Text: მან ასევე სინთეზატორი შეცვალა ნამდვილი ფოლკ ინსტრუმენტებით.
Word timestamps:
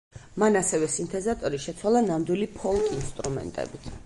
მან 0.43 0.55
ასევე 0.61 0.87
სინთეზატორი 0.93 1.61
შეცვალა 1.67 2.03
ნამდვილი 2.09 2.51
ფოლკ 2.57 2.93
ინსტრუმენტებით. 2.99 3.91